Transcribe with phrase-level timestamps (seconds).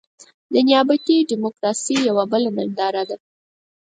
[0.53, 3.03] د نيابتي ډيموکراسۍ يوه بله ننداره.